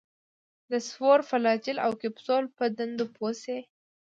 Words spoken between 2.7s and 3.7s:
دندو پوه شي.